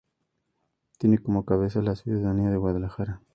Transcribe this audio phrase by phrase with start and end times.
[0.97, 3.21] Tiene como cabeza la ciudad de Guadalajara.